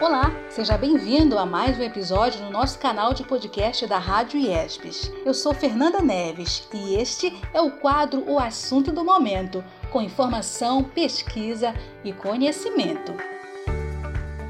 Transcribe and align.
Olá, 0.00 0.30
seja 0.48 0.78
bem-vindo 0.78 1.36
a 1.36 1.44
mais 1.44 1.76
um 1.76 1.82
episódio 1.82 2.40
no 2.44 2.50
nosso 2.50 2.78
canal 2.78 3.12
de 3.12 3.24
podcast 3.24 3.84
da 3.84 3.98
Rádio 3.98 4.38
IESPES. 4.38 5.10
Eu 5.26 5.34
sou 5.34 5.52
Fernanda 5.52 6.00
Neves 6.00 6.68
e 6.72 6.94
este 6.94 7.36
é 7.52 7.60
o 7.60 7.72
quadro 7.72 8.22
O 8.30 8.38
Assunto 8.38 8.92
do 8.92 9.04
Momento, 9.04 9.64
com 9.90 10.00
informação, 10.00 10.84
pesquisa 10.84 11.74
e 12.04 12.12
conhecimento. 12.12 13.12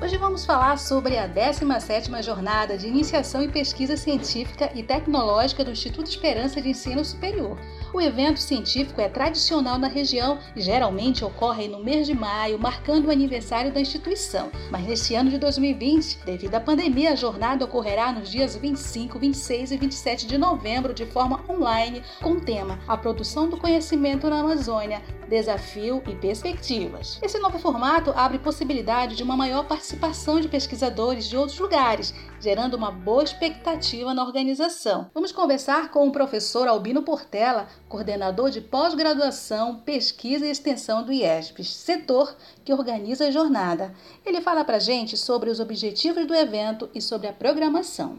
Hoje 0.00 0.16
vamos 0.16 0.44
falar 0.46 0.78
sobre 0.78 1.18
a 1.18 1.28
17ª 1.28 2.22
Jornada 2.22 2.78
de 2.78 2.86
Iniciação 2.86 3.42
e 3.42 3.48
Pesquisa 3.48 3.96
Científica 3.96 4.70
e 4.72 4.80
Tecnológica 4.80 5.64
do 5.64 5.72
Instituto 5.72 6.08
Esperança 6.08 6.62
de 6.62 6.68
Ensino 6.68 7.04
Superior. 7.04 7.58
O 7.92 8.00
evento 8.00 8.38
científico 8.38 9.00
é 9.00 9.08
tradicional 9.08 9.76
na 9.76 9.88
região 9.88 10.38
e 10.54 10.60
geralmente 10.60 11.24
ocorre 11.24 11.66
no 11.66 11.82
mês 11.82 12.06
de 12.06 12.14
maio, 12.14 12.60
marcando 12.60 13.06
o 13.06 13.10
aniversário 13.10 13.72
da 13.72 13.80
instituição. 13.80 14.52
Mas 14.70 14.86
neste 14.86 15.16
ano 15.16 15.30
de 15.30 15.38
2020, 15.38 16.20
devido 16.24 16.54
à 16.54 16.60
pandemia, 16.60 17.10
a 17.10 17.16
jornada 17.16 17.64
ocorrerá 17.64 18.12
nos 18.12 18.30
dias 18.30 18.54
25, 18.54 19.18
26 19.18 19.72
e 19.72 19.76
27 19.78 20.26
de 20.28 20.38
novembro 20.38 20.94
de 20.94 21.06
forma 21.06 21.42
online, 21.50 22.04
com 22.22 22.34
o 22.34 22.40
tema 22.40 22.78
A 22.86 22.96
Produção 22.96 23.48
do 23.48 23.56
Conhecimento 23.56 24.30
na 24.30 24.40
Amazônia, 24.40 25.02
Desafio 25.28 26.02
e 26.08 26.14
Perspectivas. 26.14 27.18
Esse 27.22 27.38
novo 27.38 27.58
formato 27.58 28.12
abre 28.16 28.38
possibilidade 28.38 29.14
de 29.14 29.22
uma 29.22 29.36
maior 29.36 29.66
participação 29.66 30.40
de 30.40 30.48
pesquisadores 30.48 31.28
de 31.28 31.36
outros 31.36 31.58
lugares, 31.58 32.14
gerando 32.40 32.74
uma 32.74 32.90
boa 32.90 33.22
expectativa 33.22 34.14
na 34.14 34.24
organização. 34.24 35.10
Vamos 35.12 35.30
conversar 35.30 35.90
com 35.90 36.08
o 36.08 36.12
professor 36.12 36.66
Albino 36.66 37.02
Portela, 37.02 37.68
coordenador 37.88 38.50
de 38.50 38.60
pós-graduação, 38.60 39.76
pesquisa 39.80 40.46
e 40.46 40.50
extensão 40.50 41.04
do 41.04 41.12
IESPES, 41.12 41.74
setor 41.74 42.34
que 42.64 42.72
organiza 42.72 43.26
a 43.26 43.30
jornada. 43.30 43.92
Ele 44.24 44.40
fala 44.40 44.64
para 44.64 44.78
gente 44.78 45.16
sobre 45.16 45.50
os 45.50 45.60
objetivos 45.60 46.26
do 46.26 46.34
evento 46.34 46.88
e 46.94 47.02
sobre 47.02 47.28
a 47.28 47.32
programação. 47.32 48.18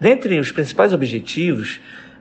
Dentre 0.00 0.40
os 0.40 0.50
principais 0.50 0.94
objetivos, 0.94 1.78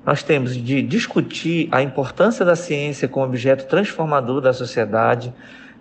nós 0.10 0.24
temos 0.24 0.58
de 0.58 0.82
discutir 0.82 1.70
a 1.72 1.84
importância 1.84 2.44
da 2.44 2.56
ciência 2.56 3.08
como 3.08 3.28
objeto 3.28 3.68
transformador 3.68 4.42
da 4.42 4.52
sociedade, 4.52 5.32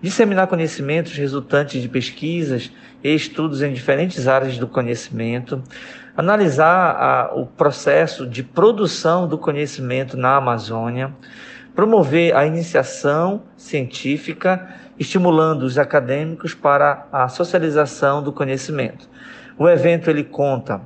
disseminar 0.03 0.47
conhecimentos 0.49 1.15
resultantes 1.15 1.81
de 1.81 1.89
pesquisas 1.89 2.71
e 3.03 3.15
estudos 3.15 3.63
em 3.63 3.73
diferentes 3.73 4.29
áreas 4.29 4.59
do 4.59 4.67
conhecimento, 4.67 5.63
analisar 6.15 6.91
a, 6.91 7.35
o 7.37 7.47
processo 7.47 8.27
de 8.27 8.43
produção 8.43 9.27
do 9.27 9.39
conhecimento 9.39 10.15
na 10.15 10.37
Amazônia, 10.37 11.11
promover 11.75 12.37
a 12.37 12.45
iniciação 12.45 13.45
científica, 13.57 14.69
estimulando 14.99 15.63
os 15.63 15.79
acadêmicos 15.79 16.53
para 16.53 17.07
a 17.11 17.29
socialização 17.29 18.23
do 18.23 18.31
conhecimento. 18.31 19.09
O 19.59 19.67
evento 19.67 20.11
ele 20.11 20.23
conta 20.23 20.83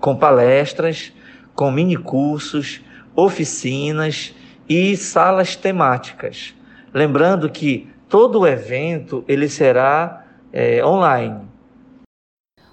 com 0.00 0.16
palestras, 0.16 1.12
com 1.54 1.70
minicursos, 1.70 2.80
oficinas 3.14 4.34
e 4.68 4.96
salas 4.96 5.56
temáticas. 5.56 6.54
Lembrando 6.92 7.50
que 7.50 7.88
todo 8.08 8.40
o 8.40 8.46
evento 8.46 9.24
ele 9.26 9.48
será 9.48 10.24
é, 10.52 10.84
online. 10.84 11.48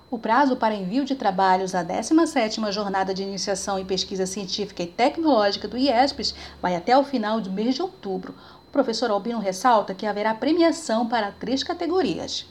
O 0.10 0.20
prazo 0.20 0.58
para 0.58 0.76
envio 0.76 1.06
de 1.06 1.16
trabalhos 1.16 1.74
à 1.74 1.84
17ª 1.86 2.72
Jornada 2.72 3.14
de 3.14 3.24
Iniciação 3.24 3.80
em 3.80 3.86
Pesquisa 3.86 4.26
Científica 4.26 4.84
e 4.84 4.88
Tecnológica 4.88 5.70
do 5.70 5.78
IESPES 5.78 6.36
vai 6.62 6.76
até 6.76 6.98
o 6.98 7.04
final 7.04 7.40
do 7.40 7.50
mês 7.50 7.76
de 7.76 7.82
outubro. 7.82 8.36
O 8.68 8.72
professor 8.72 9.10
Albino 9.10 9.40
ressalta 9.40 9.96
que 9.96 10.06
haverá 10.06 10.36
premiação 10.36 11.08
para 11.08 11.32
três 11.32 11.64
categorias. 11.64 12.46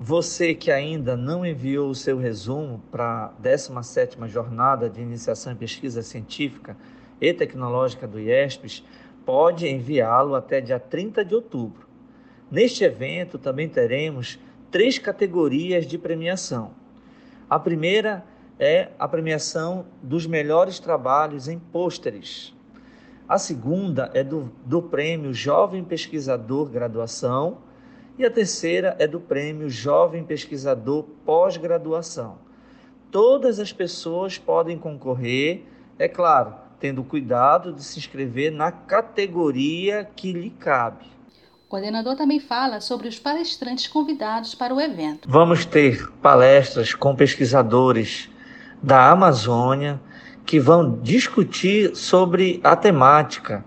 Você 0.00 0.54
que 0.54 0.70
ainda 0.70 1.16
não 1.16 1.44
enviou 1.44 1.90
o 1.90 1.94
seu 1.94 2.18
resumo 2.18 2.80
para 2.88 3.24
a 3.36 3.42
17ª 3.42 4.28
Jornada 4.28 4.88
de 4.88 5.00
Iniciação 5.00 5.52
em 5.52 5.56
Pesquisa 5.56 6.02
Científica 6.02 6.76
e 7.20 7.34
Tecnológica 7.34 8.06
do 8.06 8.20
IESPES, 8.20 8.84
pode 9.26 9.66
enviá-lo 9.66 10.36
até 10.36 10.60
dia 10.60 10.78
30 10.78 11.24
de 11.24 11.34
outubro. 11.34 11.88
Neste 12.48 12.84
evento 12.84 13.38
também 13.38 13.68
teremos 13.68 14.38
três 14.70 15.00
categorias 15.00 15.84
de 15.84 15.98
premiação. 15.98 16.70
A 17.50 17.58
primeira 17.58 18.24
é 18.56 18.90
a 19.00 19.08
premiação 19.08 19.86
dos 20.00 20.28
melhores 20.28 20.78
trabalhos 20.78 21.48
em 21.48 21.58
pôsteres. 21.58 22.54
A 23.28 23.36
segunda 23.36 24.12
é 24.14 24.22
do, 24.22 24.52
do 24.64 24.80
prêmio 24.80 25.34
Jovem 25.34 25.82
Pesquisador 25.82 26.68
Graduação. 26.70 27.58
E 28.18 28.24
a 28.24 28.30
terceira 28.30 28.96
é 28.98 29.06
do 29.06 29.20
prêmio 29.20 29.70
Jovem 29.70 30.24
Pesquisador 30.24 31.04
Pós-Graduação. 31.24 32.38
Todas 33.12 33.60
as 33.60 33.72
pessoas 33.72 34.36
podem 34.36 34.76
concorrer, 34.76 35.62
é 35.96 36.08
claro, 36.08 36.52
tendo 36.80 37.04
cuidado 37.04 37.72
de 37.72 37.84
se 37.84 38.00
inscrever 38.00 38.50
na 38.50 38.72
categoria 38.72 40.04
que 40.16 40.32
lhe 40.32 40.50
cabe. 40.50 41.06
O 41.64 41.68
coordenador 41.68 42.16
também 42.16 42.40
fala 42.40 42.80
sobre 42.80 43.06
os 43.06 43.20
palestrantes 43.20 43.86
convidados 43.86 44.52
para 44.52 44.74
o 44.74 44.80
evento. 44.80 45.28
Vamos 45.30 45.64
ter 45.64 46.10
palestras 46.20 46.94
com 46.94 47.14
pesquisadores 47.14 48.28
da 48.82 49.12
Amazônia 49.12 50.00
que 50.44 50.58
vão 50.58 50.98
discutir 51.02 51.94
sobre 51.94 52.60
a 52.64 52.74
temática 52.74 53.64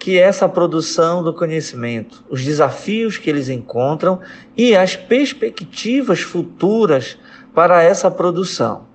que 0.00 0.18
é 0.18 0.22
essa 0.22 0.48
produção 0.48 1.22
do 1.22 1.34
conhecimento, 1.34 2.24
os 2.30 2.42
desafios 2.42 3.18
que 3.18 3.28
eles 3.28 3.50
encontram 3.50 4.18
e 4.56 4.74
as 4.74 4.96
perspectivas 4.96 6.20
futuras 6.20 7.18
para 7.54 7.82
essa 7.82 8.10
produção. 8.10 8.88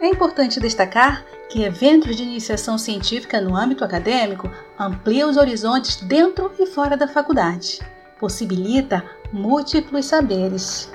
É 0.00 0.08
importante 0.08 0.60
destacar 0.60 1.24
que 1.48 1.62
eventos 1.62 2.16
de 2.16 2.22
iniciação 2.22 2.76
científica 2.76 3.40
no 3.40 3.56
âmbito 3.56 3.84
acadêmico 3.84 4.50
ampliam 4.78 5.30
os 5.30 5.36
horizontes 5.36 5.96
dentro 5.96 6.50
e 6.58 6.66
fora 6.66 6.96
da 6.96 7.08
faculdade, 7.08 7.80
possibilita 8.18 9.04
múltiplos 9.32 10.06
saberes. 10.06 10.90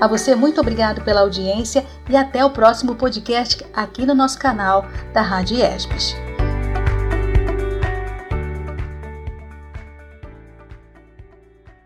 A 0.00 0.06
você, 0.06 0.34
muito 0.34 0.60
obrigado 0.60 1.02
pela 1.02 1.22
audiência 1.22 1.86
e 2.08 2.16
até 2.16 2.44
o 2.44 2.50
próximo 2.50 2.94
podcast 2.94 3.64
aqui 3.72 4.04
no 4.04 4.14
nosso 4.14 4.38
canal 4.38 4.84
da 5.12 5.22
Rádio 5.22 5.56
ESPES. 5.56 6.25